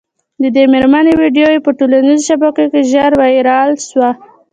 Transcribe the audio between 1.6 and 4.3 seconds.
په ټولنیزو شبکو کي ژر وایرل سوه